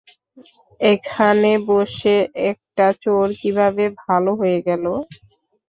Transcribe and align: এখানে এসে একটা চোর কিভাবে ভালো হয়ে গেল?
এখানে 0.81 1.51
এসে 1.77 2.15
একটা 2.51 2.85
চোর 3.03 3.27
কিভাবে 3.39 3.83
ভালো 4.03 4.31
হয়ে 4.39 4.59
গেল? 4.67 4.85